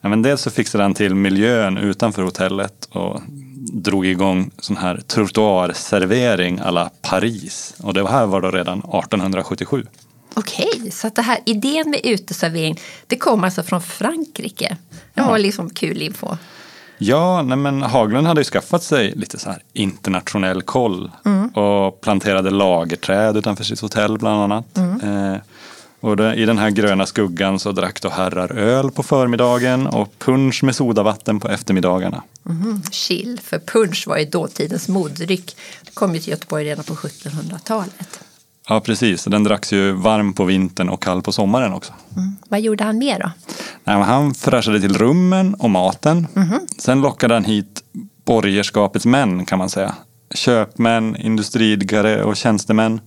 Ja, 0.00 0.08
men 0.08 0.22
dels 0.22 0.40
så 0.40 0.50
fixade 0.50 0.84
han 0.84 0.94
till 0.94 1.14
miljön 1.14 1.76
utanför 1.76 2.22
hotellet 2.22 2.88
och 2.92 3.20
drog 3.72 4.06
igång 4.06 4.50
sån 4.58 4.76
här 4.76 5.00
trottoarservering 5.06 6.58
alla 6.58 6.90
Paris. 7.02 7.74
Och 7.82 7.94
det 7.94 8.08
här 8.08 8.26
var 8.26 8.40
då 8.40 8.50
redan 8.50 8.78
1877. 8.78 9.86
Okej, 10.34 10.90
så 10.90 11.06
att 11.06 11.14
det 11.14 11.22
här 11.22 11.38
idén 11.46 11.90
med 11.90 12.00
uteservering 12.04 12.80
det 13.06 13.16
kom 13.16 13.44
alltså 13.44 13.62
från 13.62 13.82
Frankrike. 13.82 14.76
Det 15.14 15.22
var 15.22 15.38
liksom 15.38 15.70
kul 15.70 16.02
info. 16.02 16.36
Ja, 16.98 17.42
nej 17.42 17.56
men 17.56 17.82
Haglund 17.82 18.26
hade 18.26 18.40
ju 18.40 18.44
skaffat 18.44 18.82
sig 18.82 19.12
lite 19.16 19.38
så 19.38 19.50
här 19.50 19.62
internationell 19.72 20.62
koll 20.62 21.10
och 21.54 22.00
planterade 22.00 22.50
lagerträd 22.50 23.36
utanför 23.36 23.64
sitt 23.64 23.80
hotell 23.80 24.18
bland 24.18 24.40
annat. 24.42 24.78
Eh, 24.78 25.36
och 26.00 26.16
det, 26.16 26.34
i 26.34 26.44
den 26.44 26.58
här 26.58 26.70
gröna 26.70 27.06
skuggan 27.06 27.58
så 27.58 27.72
drack 27.72 28.02
då 28.02 28.08
herrar 28.08 28.52
öl 28.52 28.90
på 28.90 29.02
förmiddagen 29.02 29.86
och 29.86 30.18
punsch 30.18 30.64
med 30.64 30.76
sodavatten 30.76 31.40
på 31.40 31.48
eftermiddagarna. 31.48 32.22
Mhm, 32.42 32.82
Chill, 32.90 33.40
för 33.44 33.58
punsch 33.58 34.06
var 34.06 34.18
ju 34.18 34.24
dåtidens 34.24 34.88
moddryck. 34.88 35.56
Det 35.82 35.90
kom 35.94 36.14
ju 36.14 36.20
till 36.20 36.30
Göteborg 36.30 36.64
redan 36.64 36.84
på 36.84 36.94
1700-talet. 36.94 38.20
Ja, 38.68 38.80
precis. 38.80 39.24
Den 39.24 39.44
dracks 39.44 39.72
ju 39.72 39.92
varm 39.92 40.32
på 40.32 40.44
vintern 40.44 40.88
och 40.88 41.02
kall 41.02 41.22
på 41.22 41.32
sommaren 41.32 41.72
också. 41.72 41.92
Mm. 42.16 42.36
Vad 42.48 42.60
gjorde 42.60 42.84
han 42.84 42.98
mer 42.98 43.18
då? 43.18 43.30
Nej, 43.84 43.96
han 43.96 44.34
fräschade 44.34 44.80
till 44.80 44.98
rummen 44.98 45.54
och 45.54 45.70
maten. 45.70 46.26
Sen 46.78 47.00
lockade 47.00 47.34
han 47.34 47.44
hit 47.44 47.84
borgerskapets 48.24 49.06
män 49.06 49.46
kan 49.46 49.58
man 49.58 49.70
säga. 49.70 49.94
Köpmän, 50.34 51.16
industriidkare 51.16 52.24
och 52.24 52.36
tjänstemän. 52.36 53.00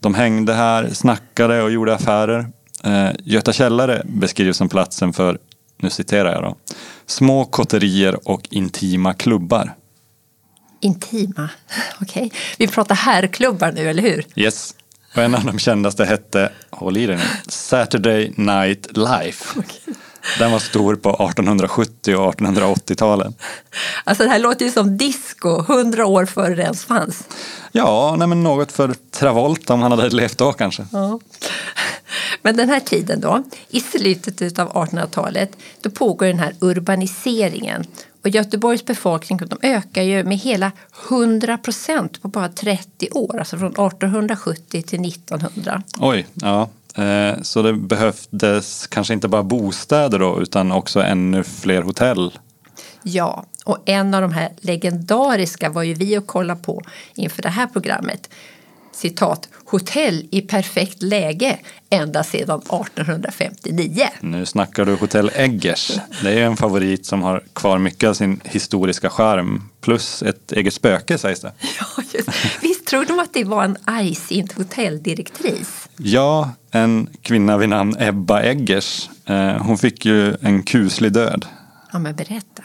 De 0.00 0.14
hängde 0.14 0.54
här, 0.54 0.90
snackade 0.92 1.62
och 1.62 1.70
gjorde 1.70 1.94
affärer. 1.94 2.46
Eh, 2.84 3.08
Göta 3.24 3.52
källare 3.52 4.02
beskrivs 4.04 4.56
som 4.56 4.68
platsen 4.68 5.12
för, 5.12 5.38
nu 5.78 5.90
citerar 5.90 6.32
jag 6.32 6.42
då, 6.42 6.56
små 7.06 7.44
kotterier 7.44 8.28
och 8.28 8.48
intima 8.50 9.14
klubbar. 9.14 9.74
Intima. 10.80 11.48
Okej. 12.00 12.32
Vi 12.58 12.68
pratar 12.68 12.94
herrklubbar 12.94 13.72
nu, 13.72 13.90
eller 13.90 14.02
hur? 14.02 14.26
Yes. 14.34 14.74
Och 15.14 15.22
en 15.22 15.34
av 15.34 15.44
de 15.44 15.58
kändaste 15.58 16.04
hette, 16.04 16.52
håll 16.70 16.96
i 16.96 17.06
dig 17.06 17.16
nu, 17.16 17.22
Saturday 17.48 18.32
Night 18.36 18.96
Life. 18.96 19.62
Den 20.38 20.52
var 20.52 20.58
stor 20.58 20.96
på 20.96 21.10
1870 21.10 22.16
och 22.16 22.34
1880-talen. 22.34 23.34
Alltså 24.04 24.24
det 24.24 24.30
här 24.30 24.38
låter 24.38 24.64
ju 24.64 24.70
som 24.70 24.96
disco, 24.96 25.62
hundra 25.62 26.06
år 26.06 26.26
före 26.26 26.54
det 26.54 26.62
ens 26.62 26.84
fanns. 26.84 27.24
Ja, 27.72 28.16
nej 28.18 28.28
men 28.28 28.42
något 28.42 28.72
för 28.72 28.94
Travolta 29.10 29.74
om 29.74 29.82
han 29.82 29.90
hade 29.92 30.08
levt 30.08 30.38
då 30.38 30.52
kanske. 30.52 30.86
Ja. 30.92 31.20
Men 32.42 32.56
den 32.56 32.68
här 32.68 32.80
tiden 32.80 33.20
då, 33.20 33.42
i 33.68 33.80
slutet 33.80 34.58
av 34.58 34.72
1800-talet, 34.72 35.50
då 35.80 35.90
pågår 35.90 36.26
den 36.26 36.38
här 36.38 36.54
urbaniseringen. 36.60 37.84
Och 38.22 38.28
Göteborgs 38.28 38.84
befolkning 38.84 39.40
de 39.46 39.58
ökar 39.62 40.02
ju 40.02 40.24
med 40.24 40.38
hela 40.38 40.72
100 41.08 41.58
procent 41.58 42.22
på 42.22 42.28
bara 42.28 42.48
30 42.48 43.08
år, 43.10 43.38
alltså 43.38 43.58
från 43.58 43.72
1870 43.72 44.82
till 44.82 45.00
1900. 45.08 45.82
Oj, 45.98 46.26
ja. 46.34 46.68
Eh, 46.94 47.42
Så 47.42 47.62
det 47.62 47.72
behövdes 47.72 48.86
kanske 48.86 49.14
inte 49.14 49.28
bara 49.28 49.42
bostäder 49.42 50.18
då, 50.18 50.42
utan 50.42 50.72
också 50.72 51.02
ännu 51.02 51.44
fler 51.44 51.82
hotell. 51.82 52.38
Ja, 53.02 53.44
och 53.64 53.78
en 53.84 54.14
av 54.14 54.22
de 54.22 54.32
här 54.32 54.48
legendariska 54.60 55.70
var 55.70 55.82
ju 55.82 55.94
vi 55.94 56.18
och 56.18 56.26
kolla 56.26 56.56
på 56.56 56.82
inför 57.14 57.42
det 57.42 57.48
här 57.48 57.66
programmet. 57.66 58.30
Citat, 58.92 59.48
hotell 59.64 60.28
i 60.30 60.40
perfekt 60.40 61.02
läge 61.02 61.58
ända 61.90 62.24
sedan 62.24 62.58
1859. 62.60 64.06
Nu 64.20 64.46
snackar 64.46 64.84
du 64.84 64.94
Hotell 64.94 65.30
Eggers. 65.34 65.92
Det 66.22 66.30
är 66.32 66.44
en 66.44 66.56
favorit 66.56 67.06
som 67.06 67.22
har 67.22 67.42
kvar 67.52 67.78
mycket 67.78 68.08
av 68.08 68.14
sin 68.14 68.40
historiska 68.44 69.10
charm. 69.10 69.62
Plus 69.80 70.22
ett 70.22 70.52
eget 70.52 70.74
spöke 70.74 71.18
sägs 71.18 71.40
det. 71.40 71.52
Ja, 71.80 72.02
just. 72.14 72.28
Visst 72.62 72.86
tror 72.86 73.04
de 73.04 73.18
att 73.18 73.34
det 73.34 73.44
var 73.44 73.64
en 73.64 73.76
argsint 73.84 74.52
hotelldirektris? 74.52 75.88
Ja, 75.96 76.50
en 76.70 77.08
kvinna 77.22 77.58
vid 77.58 77.68
namn 77.68 77.96
Ebba 77.98 78.42
Eggers. 78.42 79.10
Eh, 79.26 79.56
Hon 79.62 79.78
fick 79.78 80.04
ju 80.04 80.36
en 80.40 80.62
kuslig 80.62 81.12
död. 81.12 81.46
Ja, 81.92 81.98
men 81.98 82.16
berätta. 82.16 82.62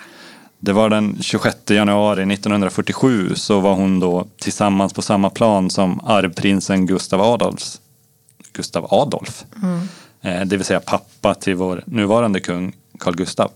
Det 0.65 0.73
var 0.73 0.89
den 0.89 1.17
26 1.21 1.57
januari 1.69 2.33
1947 2.33 3.35
så 3.35 3.59
var 3.59 3.73
hon 3.73 3.99
då 3.99 4.27
tillsammans 4.39 4.93
på 4.93 5.01
samma 5.01 5.29
plan 5.29 5.69
som 5.69 5.99
arvprinsen 6.03 6.85
Gustav 6.85 7.21
Adolfs. 7.21 7.81
Gustav 8.53 8.87
Adolf. 8.93 9.43
Eh, 10.21 10.41
Det 10.45 10.57
vill 10.57 10.65
säga 10.65 10.79
pappa 10.79 11.35
till 11.35 11.55
vår 11.55 11.83
nuvarande 11.85 12.39
kung 12.39 12.75
Carl 12.99 13.15
Gustav. 13.15 13.51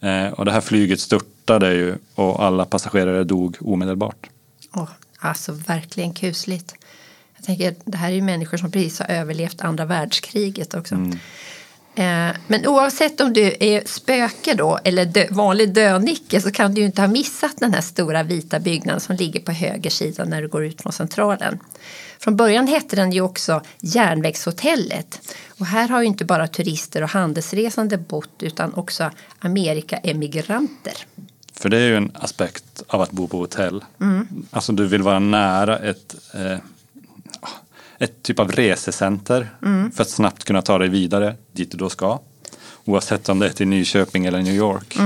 Eh, 0.00 0.32
Och 0.32 0.44
det 0.44 0.52
här 0.52 0.60
flyget 0.60 1.00
störtade 1.00 1.74
ju 1.74 1.94
och 2.14 2.44
alla 2.44 2.64
passagerare 2.64 3.24
dog 3.24 3.56
omedelbart. 3.60 4.26
Åh, 4.74 4.88
alltså 5.18 5.52
verkligen 5.52 6.14
kusligt. 6.14 6.74
Jag 7.36 7.44
tänker, 7.44 7.74
det 7.84 7.96
här 7.98 8.08
är 8.08 8.14
ju 8.14 8.22
människor 8.22 8.56
som 8.56 8.70
precis 8.70 8.98
har 8.98 9.06
överlevt 9.06 9.60
andra 9.60 9.84
världskriget 9.84 10.74
också. 10.74 10.94
Eh, 10.94 11.00
Men 12.46 12.66
oavsett 12.66 13.20
om 13.20 13.32
du 13.32 13.56
är 13.60 13.82
spöke 13.86 14.54
då 14.54 14.78
eller 14.84 15.04
dö, 15.04 15.26
vanlig 15.30 15.74
dönicke 15.74 16.40
så 16.40 16.50
kan 16.50 16.74
du 16.74 16.80
ju 16.80 16.86
inte 16.86 17.02
ha 17.02 17.08
missat 17.08 17.56
den 17.56 17.74
här 17.74 17.80
stora 17.80 18.22
vita 18.22 18.60
byggnaden 18.60 19.00
som 19.00 19.16
ligger 19.16 19.40
på 19.40 19.52
höger 19.52 19.90
sida 19.90 20.24
när 20.24 20.42
du 20.42 20.48
går 20.48 20.64
ut 20.64 20.82
från 20.82 20.92
centralen. 20.92 21.58
Från 22.18 22.36
början 22.36 22.66
hette 22.66 22.96
den 22.96 23.12
ju 23.12 23.20
också 23.20 23.62
Järnvägshotellet. 23.80 25.34
Och 25.58 25.66
här 25.66 25.88
har 25.88 26.00
ju 26.00 26.06
inte 26.06 26.24
bara 26.24 26.48
turister 26.48 27.02
och 27.02 27.10
handelsresande 27.10 27.98
bott 27.98 28.42
utan 28.42 28.74
också 28.74 29.10
Amerikaemigranter. 29.38 30.94
För 31.52 31.68
det 31.68 31.76
är 31.76 31.88
ju 31.88 31.96
en 31.96 32.10
aspekt 32.14 32.82
av 32.86 33.00
att 33.00 33.10
bo 33.10 33.28
på 33.28 33.38
hotell. 33.38 33.84
Alltså 34.50 34.72
du 34.72 34.86
vill 34.86 35.02
vara 35.02 35.18
nära 35.18 35.78
ett, 35.78 36.14
eh, 36.34 36.58
ett 37.98 38.22
typ 38.22 38.38
av 38.38 38.52
resecenter 38.52 39.48
för 39.94 40.02
att 40.02 40.10
snabbt 40.10 40.44
kunna 40.44 40.62
ta 40.62 40.78
dig 40.78 40.88
vidare 40.88 41.34
dit 41.52 41.70
du 41.70 41.78
då 41.78 41.90
ska. 41.90 42.18
Oavsett 42.84 43.28
om 43.28 43.38
det 43.38 43.46
är 43.46 43.50
till 43.50 43.68
Nyköping 43.68 44.26
eller 44.26 44.42
New 44.42 44.54
York. 44.54 44.96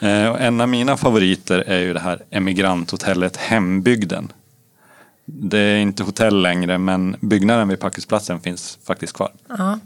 Eh, 0.00 0.28
och 0.28 0.40
en 0.40 0.60
av 0.60 0.68
mina 0.68 0.96
favoriter 0.96 1.58
är 1.58 1.78
ju 1.78 1.92
det 1.92 2.00
här 2.00 2.22
emigranthotellet 2.30 3.36
Hembygden. 3.36 4.32
Det 5.24 5.58
är 5.58 5.76
inte 5.76 6.02
hotell 6.02 6.42
längre 6.42 6.78
men 6.78 7.16
byggnaden 7.20 7.68
vid 7.68 7.80
Packhusplatsen 7.80 8.40
finns 8.40 8.78
faktiskt 8.84 9.12
kvar. 9.12 9.32
Ja, 9.48 9.78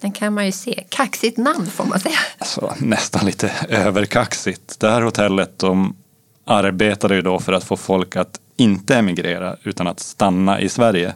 den 0.00 0.12
kan 0.12 0.34
man 0.34 0.46
ju 0.46 0.52
se. 0.52 0.84
Kaxigt 0.88 1.38
namn 1.38 1.66
får 1.66 1.84
man 1.84 2.00
säga. 2.00 2.18
Alltså, 2.38 2.74
nästan 2.78 3.26
lite 3.26 3.52
överkaxigt. 3.68 4.80
Det 4.80 4.90
här 4.90 5.02
hotellet 5.02 5.58
de 5.58 5.96
arbetade 6.44 7.14
ju 7.14 7.22
då 7.22 7.40
för 7.40 7.52
att 7.52 7.64
få 7.64 7.76
folk 7.76 8.16
att 8.16 8.40
inte 8.56 8.96
emigrera 8.96 9.56
utan 9.62 9.86
att 9.86 10.00
stanna 10.00 10.60
i 10.60 10.68
Sverige. 10.68 11.14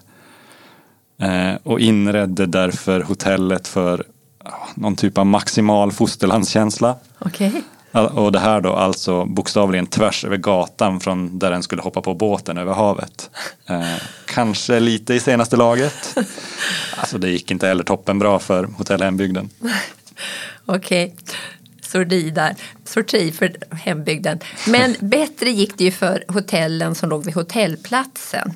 Eh, 1.18 1.54
och 1.62 1.80
inredde 1.80 2.46
därför 2.46 3.00
hotellet 3.00 3.68
för 3.68 4.04
ja, 4.44 4.68
någon 4.74 4.96
typ 4.96 5.18
av 5.18 5.26
maximal 5.26 5.92
fosterlandskänsla. 5.92 6.96
Okej. 7.18 7.62
Och 7.92 8.32
det 8.32 8.38
här 8.38 8.60
då 8.60 8.72
alltså 8.72 9.24
bokstavligen 9.24 9.86
tvärs 9.86 10.24
över 10.24 10.36
gatan 10.36 11.00
från 11.00 11.38
där 11.38 11.50
den 11.50 11.62
skulle 11.62 11.82
hoppa 11.82 12.02
på 12.02 12.14
båten 12.14 12.58
över 12.58 12.74
havet. 12.74 13.30
Eh, 13.66 13.96
kanske 14.26 14.80
lite 14.80 15.14
i 15.14 15.20
senaste 15.20 15.56
laget. 15.56 16.16
Alltså 16.96 17.18
det 17.18 17.30
gick 17.30 17.50
inte 17.50 17.66
heller 17.66 17.84
toppen 17.84 18.18
bra 18.18 18.38
för 18.38 18.64
Hotell 18.64 19.02
Hembygden. 19.02 19.50
Okej, 20.66 21.14
okay. 21.16 21.34
sorti 21.80 22.30
där. 22.30 22.54
Sorti 22.84 23.32
för 23.32 23.56
hembygden. 23.70 24.38
Men 24.66 24.94
bättre 25.00 25.50
gick 25.50 25.78
det 25.78 25.84
ju 25.84 25.90
för 25.90 26.24
hotellen 26.28 26.94
som 26.94 27.08
låg 27.08 27.24
vid 27.24 27.34
hotellplatsen. 27.34 28.52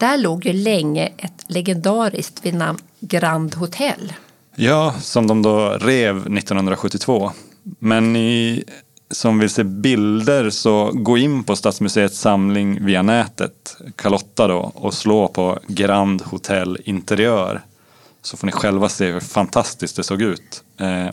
Där 0.00 0.18
låg 0.18 0.46
ju 0.46 0.52
länge 0.52 1.12
ett 1.16 1.44
legendariskt 1.46 2.46
vid 2.46 2.54
namn 2.54 2.78
Grand 3.00 3.54
Hotel. 3.54 4.12
Ja, 4.56 4.94
som 5.00 5.26
de 5.26 5.42
då 5.42 5.68
rev 5.70 6.16
1972. 6.16 7.32
Men 7.78 8.12
ni 8.12 8.64
som 9.10 9.38
vill 9.38 9.50
se 9.50 9.64
bilder 9.64 10.50
så 10.50 10.90
gå 10.94 11.18
in 11.18 11.44
på 11.44 11.56
Stadsmuseets 11.56 12.18
samling 12.18 12.84
via 12.84 13.02
nätet, 13.02 13.76
Carlotta 13.96 14.48
då, 14.48 14.72
och 14.74 14.94
slå 14.94 15.28
på 15.28 15.58
Grand 15.66 16.22
Hotel 16.22 16.78
Interiör. 16.84 17.60
Så 18.22 18.36
får 18.36 18.46
ni 18.46 18.52
själva 18.52 18.88
se 18.88 19.12
hur 19.12 19.20
fantastiskt 19.20 19.96
det 19.96 20.02
såg 20.02 20.22
ut. 20.22 20.64
Eh, 20.78 21.08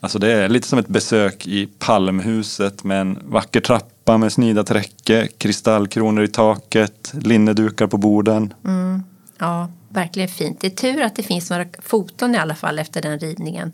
alltså 0.00 0.18
det 0.18 0.32
är 0.32 0.48
lite 0.48 0.68
som 0.68 0.78
ett 0.78 0.88
besök 0.88 1.46
i 1.46 1.68
Palmhuset 1.78 2.84
med 2.84 3.00
en 3.00 3.18
vacker 3.24 3.60
trappa 3.60 3.91
med 4.04 4.32
snidat 4.32 4.70
räcke, 4.70 5.28
kristallkronor 5.38 6.24
i 6.24 6.28
taket, 6.28 7.12
linnedukar 7.14 7.86
på 7.86 7.96
borden. 7.96 8.54
Mm. 8.64 9.02
Ja, 9.38 9.68
verkligen 9.88 10.28
fint. 10.28 10.60
Det 10.60 10.66
är 10.66 10.70
tur 10.70 11.02
att 11.02 11.16
det 11.16 11.22
finns 11.22 11.50
några 11.50 11.66
foton 11.78 12.34
i 12.34 12.38
alla 12.38 12.54
fall 12.54 12.78
efter 12.78 13.02
den 13.02 13.18
rivningen. 13.18 13.72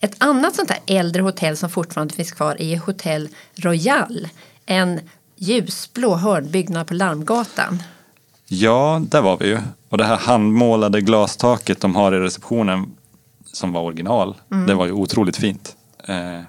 Ett 0.00 0.14
annat 0.18 0.54
sånt 0.54 0.70
här 0.70 0.80
äldre 0.86 1.22
hotell 1.22 1.56
som 1.56 1.70
fortfarande 1.70 2.14
finns 2.14 2.32
kvar 2.32 2.56
är 2.62 2.76
Hotell 2.76 3.28
Royal. 3.54 4.28
En 4.66 5.00
ljusblå 5.36 6.14
hörnbyggnad 6.14 6.86
på 6.86 6.94
Larmgatan. 6.94 7.82
Ja, 8.46 9.02
där 9.08 9.22
var 9.22 9.36
vi 9.36 9.46
ju. 9.46 9.58
Och 9.88 9.98
det 9.98 10.04
här 10.04 10.16
handmålade 10.16 11.00
glastaket 11.00 11.80
de 11.80 11.94
har 11.94 12.14
i 12.14 12.18
receptionen 12.18 12.96
som 13.52 13.72
var 13.72 13.82
original, 13.82 14.34
mm. 14.50 14.66
det 14.66 14.74
var 14.74 14.86
ju 14.86 14.92
otroligt 14.92 15.36
fint. 15.36 15.76
Eh, 16.04 16.40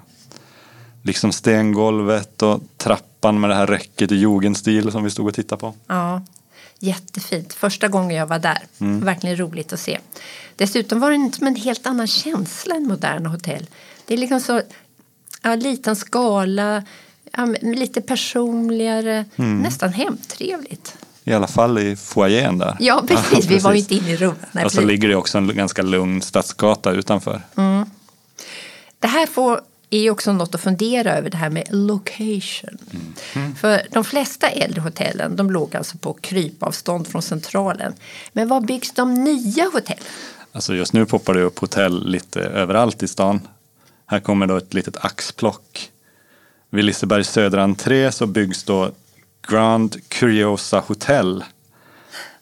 liksom 1.04 1.32
stengolvet 1.32 2.42
och 2.42 2.60
trappan 2.76 3.40
med 3.40 3.50
det 3.50 3.56
här 3.56 3.66
räcket 3.66 4.12
i 4.12 4.14
jugendstil 4.14 4.92
som 4.92 5.04
vi 5.04 5.10
stod 5.10 5.26
och 5.26 5.34
tittade 5.34 5.60
på. 5.60 5.74
Ja, 5.86 6.22
jättefint. 6.78 7.52
Första 7.52 7.88
gången 7.88 8.16
jag 8.16 8.26
var 8.26 8.38
där. 8.38 8.58
Mm. 8.78 9.04
Verkligen 9.04 9.36
roligt 9.36 9.72
att 9.72 9.80
se. 9.80 9.98
Dessutom 10.56 11.00
var 11.00 11.10
det 11.10 11.36
som 11.36 11.46
en 11.46 11.56
helt 11.56 11.86
annan 11.86 12.06
känsla 12.06 12.74
än 12.74 12.86
moderna 12.86 13.28
hotell. 13.28 13.66
Det 14.06 14.14
är 14.14 14.18
liksom 14.18 14.40
så 14.40 14.62
ja, 15.42 15.54
liten 15.54 15.96
skala, 15.96 16.82
ja, 17.32 17.46
lite 17.62 18.00
personligare, 18.00 19.24
mm. 19.36 19.58
nästan 19.58 19.92
hemtrevligt. 19.92 20.96
I 21.24 21.32
alla 21.32 21.46
fall 21.46 21.78
i 21.78 21.96
foajén 21.96 22.58
där. 22.58 22.76
Ja, 22.80 23.04
precis. 23.08 23.24
Ja, 23.30 23.36
precis. 23.36 23.50
Vi 23.50 23.58
var 23.58 23.72
ju 23.72 23.78
inte 23.78 23.94
inne 23.94 24.10
i 24.10 24.16
rummet. 24.16 24.64
Och 24.64 24.72
så 24.72 24.80
ligger 24.80 25.08
det 25.08 25.16
också 25.16 25.38
en 25.38 25.56
ganska 25.56 25.82
lugn 25.82 26.22
stadsgata 26.22 26.90
utanför. 26.90 27.42
Mm. 27.56 27.86
Det 28.98 29.06
här 29.06 29.26
får 29.26 29.60
är 29.96 30.02
ju 30.02 30.10
också 30.10 30.32
något 30.32 30.54
att 30.54 30.60
fundera 30.60 31.16
över 31.16 31.30
det 31.30 31.36
här 31.36 31.50
med 31.50 31.64
location. 31.70 32.78
Mm. 33.34 33.54
För 33.54 33.82
de 33.90 34.04
flesta 34.04 34.48
äldre 34.48 34.80
hotellen 34.80 35.36
de 35.36 35.50
låg 35.50 35.76
alltså 35.76 35.98
på 35.98 36.12
krypavstånd 36.12 37.06
från 37.06 37.22
centralen. 37.22 37.94
Men 38.32 38.48
var 38.48 38.60
byggs 38.60 38.92
de 38.92 39.14
nya 39.14 39.64
hotellen? 39.64 40.04
Alltså 40.52 40.74
just 40.74 40.92
nu 40.92 41.06
poppar 41.06 41.34
det 41.34 41.42
upp 41.42 41.58
hotell 41.58 42.06
lite 42.08 42.40
överallt 42.40 43.02
i 43.02 43.08
stan. 43.08 43.40
Här 44.06 44.20
kommer 44.20 44.46
då 44.46 44.56
ett 44.56 44.74
litet 44.74 45.04
axplock. 45.04 45.90
Vid 46.70 46.84
Lisebergs 46.84 47.28
södra 47.28 47.62
entré 47.62 48.12
så 48.12 48.26
byggs 48.26 48.64
då 48.64 48.90
Grand 49.48 49.96
Curiosa 50.08 50.78
Hotel. 50.86 51.44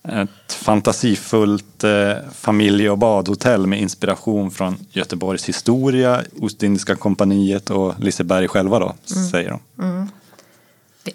Ett 0.09 0.53
fantasifullt 0.53 1.85
eh, 1.85 2.13
familje 2.35 2.91
och 2.91 2.99
badhotell 2.99 3.67
med 3.67 3.81
inspiration 3.81 4.51
från 4.51 4.77
Göteborgs 4.91 5.49
historia, 5.49 6.23
Ostindiska 6.41 6.97
kompaniet 6.97 7.71
och 7.71 7.95
Liseberg 8.01 8.49
själva 8.49 8.79
då, 8.79 8.95
mm. 9.15 9.29
säger 9.29 9.51
de. 9.51 9.83
Mm. 9.83 10.09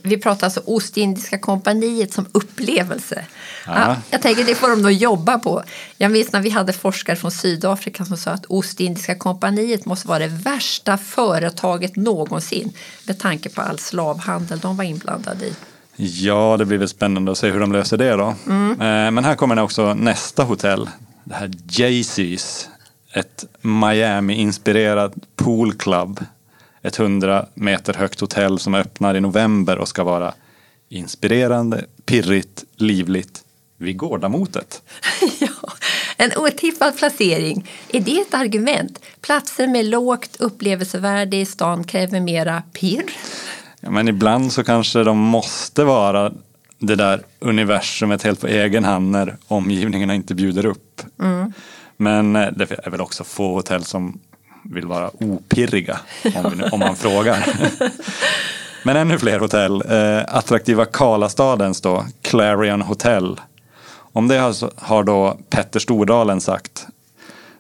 Vi 0.02 0.18
pratar 0.18 0.48
alltså 0.48 0.62
Ostindiska 0.66 1.40
kompaniet 1.40 2.14
som 2.14 2.26
upplevelse. 2.32 3.26
Ja, 3.66 3.96
jag 4.10 4.22
tänker 4.22 4.44
det 4.44 4.56
får 4.56 4.70
de 4.70 4.82
nog 4.82 4.92
jobba 4.92 5.40
på. 5.40 5.64
Jag 5.98 6.12
minns 6.12 6.32
när 6.32 6.42
vi 6.42 6.50
hade 6.50 6.74
forskare 6.74 7.16
från 7.16 7.32
Sydafrika 7.32 8.06
som 8.06 8.18
sa 8.18 8.32
att 8.32 8.46
Ostindiska 8.46 9.16
kompaniet 9.16 9.86
måste 9.86 10.08
vara 10.08 10.20
det 10.20 10.28
värsta 10.28 10.98
företaget 10.98 11.96
någonsin 11.96 12.74
med 13.04 13.20
tanke 13.20 13.50
på 13.50 13.62
all 13.62 13.80
slavhandel 13.80 14.60
de 14.60 14.78
var 14.78 14.84
inblandade 14.84 15.46
i. 15.46 15.54
Ja, 16.00 16.58
det 16.58 16.66
blir 16.66 16.78
väl 16.78 16.88
spännande 16.88 17.32
att 17.32 17.38
se 17.38 17.52
hur 17.52 17.60
de 17.60 17.72
löser 17.72 17.98
det 17.98 18.12
då. 18.12 18.36
Mm. 18.46 18.72
Eh, 18.72 19.12
men 19.12 19.26
här 19.26 19.36
kommer 19.36 19.60
också 19.60 19.94
nästa 19.94 20.44
hotell. 20.44 20.90
Det 21.24 21.36
här 21.36 21.52
Jaycees. 21.70 22.70
Ett 23.14 23.46
Miami-inspirerat 23.62 25.14
poolclub 25.36 26.26
ett 26.88 27.00
100 27.00 27.46
meter 27.54 27.94
högt 27.94 28.20
hotell 28.20 28.60
som 28.60 28.76
öppnar 28.76 29.16
i 29.16 29.22
november 29.22 29.78
och 29.78 29.88
ska 29.88 30.04
vara 30.04 30.34
inspirerande, 30.90 31.86
pirrigt, 32.06 32.64
livligt 32.76 33.44
vid 33.78 33.98
Gårdamotet. 33.98 34.82
ja, 35.40 35.74
en 36.18 36.32
otippad 36.38 36.98
placering. 36.98 37.70
Är 37.90 38.02
det 38.02 38.20
ett 38.20 38.34
argument? 38.34 39.00
Platser 39.22 39.68
med 39.68 39.86
lågt 39.86 40.36
upplevelsevärde 40.40 41.38
i 41.38 41.46
stan 41.46 41.84
kräver 41.84 42.20
mera 42.20 42.64
pirr? 42.74 43.04
Ja, 43.82 43.90
men 43.90 44.08
ibland 44.08 44.52
så 44.52 44.64
kanske 44.64 45.04
de 45.04 45.18
måste 45.18 45.84
vara 45.84 46.32
det 46.80 46.96
där 46.96 47.24
universumet 47.40 48.24
helt 48.24 48.42
på 48.42 48.48
egen 48.48 48.84
hand 48.84 49.12
när 49.12 49.38
omgivningarna 49.48 50.16
inte 50.16 50.36
bjuder 50.36 50.66
upp. 50.66 51.02
Mm. 51.20 51.54
Men 51.98 52.36
eh, 52.36 52.48
det 52.56 52.72
är 52.72 52.90
väl 52.90 53.02
också 53.02 53.24
få 53.24 53.54
hotell 53.54 53.84
som 53.84 54.20
vill 54.64 54.86
vara 54.86 55.12
opirriga 55.24 56.00
om, 56.36 56.64
om 56.72 56.80
man 56.80 56.96
frågar. 56.96 57.46
Men 58.84 58.98
ännu 58.98 59.20
fler 59.20 59.40
hotell. 59.40 59.84
Eh, 59.90 60.36
attraktiva 60.36 60.86
Karlastadens 60.86 61.82
då, 61.82 62.06
Clarion 62.22 62.82
Hotel. 62.82 63.40
Om 64.14 64.28
det 64.28 64.38
har, 64.38 64.56
har 64.86 65.04
då 65.04 65.40
Petter 65.50 65.80
Stordalen 65.80 66.42
sagt. 66.42 66.88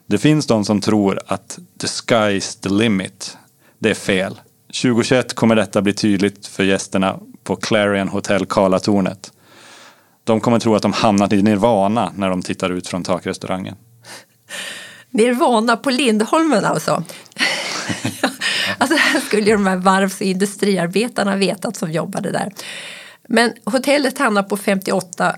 Det 0.05 0.17
finns 0.17 0.47
de 0.47 0.65
som 0.65 0.81
tror 0.81 1.19
att 1.27 1.59
the 1.79 1.87
sky's 1.87 2.61
the 2.61 2.69
limit. 2.69 3.37
Det 3.79 3.89
är 3.89 3.93
fel. 3.93 4.39
2021 4.81 5.33
kommer 5.33 5.55
detta 5.55 5.81
bli 5.81 5.93
tydligt 5.93 6.47
för 6.47 6.63
gästerna 6.63 7.19
på 7.43 7.55
Clarion 7.55 8.07
Hotel 8.07 8.45
Karlatornet. 8.45 9.31
De 10.23 10.41
kommer 10.41 10.59
tro 10.59 10.75
att 10.75 10.81
de 10.81 10.93
hamnat 10.93 11.33
i 11.33 11.41
nirvana 11.41 12.11
när 12.15 12.29
de 12.29 12.41
tittar 12.41 12.69
ut 12.69 12.87
från 12.87 13.03
takrestaurangen. 13.03 13.75
Nirvana 15.09 15.77
på 15.77 15.89
Lindholmen 15.89 16.65
alltså. 16.65 16.91
alltså 18.77 18.97
här 18.97 19.19
skulle 19.19 19.51
de 19.51 19.67
här 19.67 19.75
varvs 19.75 20.21
och 20.21 20.27
industriarbetarna 20.27 21.35
vetat 21.35 21.77
som 21.77 21.91
jobbade 21.91 22.31
där. 22.31 22.53
Men 23.27 23.53
hotellet 23.63 24.17
hamnar 24.17 24.43
på 24.43 24.57
58, 24.57 25.35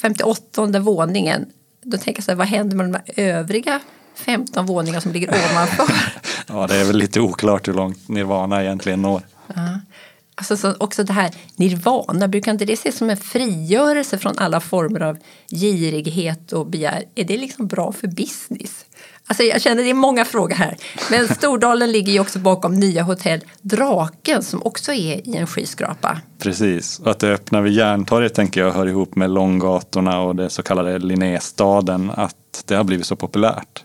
58 0.00 0.80
våningen. 0.80 1.46
Då 1.82 1.96
tänker 1.96 2.20
jag 2.20 2.24
så 2.24 2.30
här, 2.30 2.36
vad 2.36 2.46
händer 2.46 2.76
med 2.76 3.02
de 3.16 3.22
övriga 3.22 3.80
15 4.14 4.66
våningar 4.66 5.00
som 5.00 5.12
ligger 5.12 5.28
ovanför? 5.28 5.94
ja, 6.46 6.66
det 6.66 6.76
är 6.76 6.84
väl 6.84 6.96
lite 6.96 7.20
oklart 7.20 7.68
hur 7.68 7.74
långt 7.74 8.08
Nirvana 8.08 8.62
egentligen 8.62 9.02
når. 9.02 9.22
Ja. 9.54 9.80
Alltså 10.34 10.56
så 10.56 10.74
också 10.78 11.04
det 11.04 11.12
här 11.12 11.30
nirvana, 11.56 12.28
brukar 12.28 12.52
inte 12.52 12.64
det 12.64 12.72
ses 12.72 12.96
som 12.96 13.10
en 13.10 13.16
frigörelse 13.16 14.18
från 14.18 14.38
alla 14.38 14.60
former 14.60 15.00
av 15.00 15.18
girighet 15.50 16.52
och 16.52 16.66
begär? 16.66 17.04
Är 17.14 17.24
det 17.24 17.36
liksom 17.36 17.66
bra 17.66 17.92
för 17.92 18.08
business? 18.08 18.84
Alltså 19.26 19.42
jag 19.42 19.62
känner 19.62 19.82
det 19.82 19.90
är 19.90 19.94
många 19.94 20.24
frågor 20.24 20.54
här. 20.54 20.76
Men 21.10 21.28
Stordalen 21.28 21.92
ligger 21.92 22.12
ju 22.12 22.20
också 22.20 22.38
bakom 22.38 22.74
nya 22.74 23.02
hotell 23.02 23.40
Draken 23.62 24.42
som 24.42 24.62
också 24.62 24.92
är 24.92 25.28
i 25.28 25.36
en 25.36 25.46
skyskrapa. 25.46 26.20
Precis, 26.38 26.98
och 26.98 27.10
att 27.10 27.18
det 27.18 27.32
öppnar 27.32 27.60
vid 27.60 27.72
Järntorget 27.72 28.34
tänker 28.34 28.60
jag 28.60 28.72
hör 28.72 28.86
ihop 28.86 29.16
med 29.16 29.30
Långgatorna 29.30 30.20
och 30.20 30.36
det 30.36 30.50
så 30.50 30.62
kallade 30.62 30.98
Linnéstaden. 30.98 32.10
Att 32.10 32.64
det 32.66 32.74
har 32.74 32.84
blivit 32.84 33.06
så 33.06 33.16
populärt. 33.16 33.84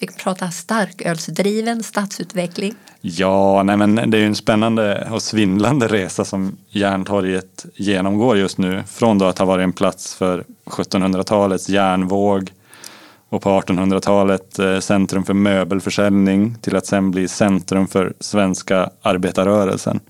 Vi 0.00 0.06
kan 0.06 0.16
prata 0.16 0.50
starkölsdriven 0.50 1.82
stadsutveckling. 1.82 2.74
Ja, 3.00 3.62
nej 3.62 3.76
men 3.76 3.94
det 3.94 4.16
är 4.16 4.20
ju 4.20 4.26
en 4.26 4.34
spännande 4.34 5.08
och 5.10 5.22
svindlande 5.22 5.88
resa 5.88 6.24
som 6.24 6.56
Järntorget 6.68 7.66
genomgår 7.74 8.38
just 8.38 8.58
nu. 8.58 8.82
Från 8.86 9.18
då 9.18 9.24
att 9.24 9.38
ha 9.38 9.46
varit 9.46 9.64
en 9.64 9.72
plats 9.72 10.14
för 10.14 10.44
1700-talets 10.64 11.68
järnvåg 11.68 12.52
och 13.28 13.42
på 13.42 13.60
1800-talet 13.60 14.58
eh, 14.58 14.78
centrum 14.78 15.24
för 15.24 15.34
möbelförsäljning 15.34 16.56
till 16.60 16.76
att 16.76 16.86
sen 16.86 17.10
bli 17.10 17.28
centrum 17.28 17.88
för 17.88 18.12
svenska 18.20 18.90
arbetarrörelsen. 19.02 20.00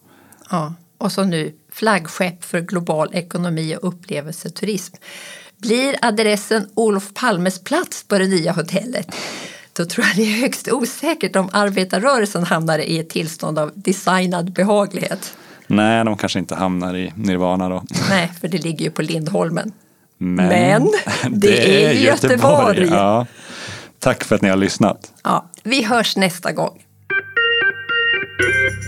Ja, 0.51 0.75
och 0.99 1.13
så 1.13 1.25
nu 1.25 1.55
flaggskepp 1.73 2.45
för 2.45 2.61
global 2.61 3.11
ekonomi 3.13 3.77
och 3.77 3.89
upplevelseturism. 3.89 4.97
Blir 5.57 5.97
adressen 6.03 6.69
Olof 6.75 7.15
Palmes 7.15 7.65
plats 7.65 8.05
på 8.09 8.19
det 8.19 8.27
nya 8.27 8.53
hotellet? 8.53 9.15
Då 9.73 9.85
tror 9.85 10.07
jag 10.07 10.17
det 10.17 10.23
är 10.23 10.41
högst 10.41 10.73
osäkert 10.73 11.37
om 11.37 11.49
arbetarrörelsen 11.53 12.45
hamnar 12.45 12.79
i 12.79 12.99
ett 12.99 13.09
tillstånd 13.09 13.59
av 13.59 13.73
designad 13.75 14.53
behaglighet. 14.53 15.37
Nej, 15.67 16.05
de 16.05 16.17
kanske 16.17 16.39
inte 16.39 16.55
hamnar 16.55 16.97
i 16.97 17.13
nirvana 17.17 17.69
då. 17.69 17.85
Nej, 18.09 18.33
för 18.41 18.49
det 18.49 18.59
ligger 18.59 18.85
ju 18.85 18.91
på 18.91 19.03
Lindholmen. 19.03 19.73
Men, 20.19 20.49
Men 20.49 20.91
det 21.41 21.85
är 21.85 21.93
Göteborg. 21.93 22.89
Ja. 22.91 23.27
Tack 23.99 24.25
för 24.25 24.37
att 24.37 24.43
ni 24.43 24.49
har 24.49 24.57
lyssnat. 24.57 25.13
Ja, 25.23 25.51
vi 25.63 25.85
hörs 25.85 26.17
nästa 26.17 26.53
gång. 26.53 26.83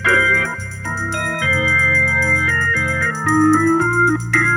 Thank 0.05 0.37
you. 4.37 4.52